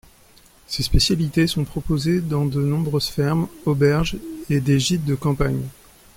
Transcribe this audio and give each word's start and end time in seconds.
Ces 0.65 0.81
spécialités 0.81 1.45
sont 1.45 1.63
proposées 1.63 2.21
dans 2.21 2.47
de 2.47 2.59
nombreuses 2.59 3.05
fermes 3.09 3.47
auberges 3.67 4.17
et 4.49 4.59
des 4.59 4.79
gîtes 4.79 5.05
de 5.05 5.13
campagne. 5.13 5.61